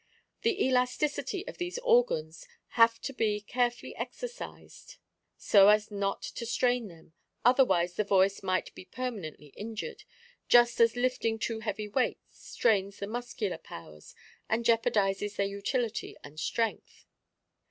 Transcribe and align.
The 0.41 0.59
elasticity 0.67 1.47
of 1.47 1.59
these 1.59 1.77
organs 1.77 2.47
have 2.69 2.99
to 3.01 3.13
be 3.13 3.39
carefully 3.39 3.95
exercised 3.95 4.97
so 5.37 5.67
as 5.67 5.91
not 5.91 6.23
to 6.23 6.43
strain 6.47 6.87
them, 6.87 7.13
otherwise 7.45 7.93
the 7.93 8.03
voice 8.03 8.41
might 8.41 8.73
be 8.73 8.83
permanently 8.83 9.49
injured, 9.55 10.03
just 10.49 10.79
as 10.79 10.95
lifting 10.95 11.37
too 11.37 11.59
heavy 11.59 11.87
weights 11.87 12.39
strains 12.47 12.97
the 12.97 13.05
muscular 13.05 13.59
powers, 13.59 14.15
and 14.49 14.65
jeopardizes 14.65 15.35
their 15.35 15.45
utility 15.45 16.15
and 16.23 16.39
strength. 16.39 17.05